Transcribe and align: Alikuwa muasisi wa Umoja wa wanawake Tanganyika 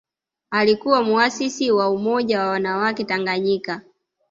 Alikuwa 0.49 1.03
muasisi 1.03 1.71
wa 1.71 1.89
Umoja 1.89 2.39
wa 2.41 2.45
wanawake 2.49 3.03
Tanganyika 3.03 3.81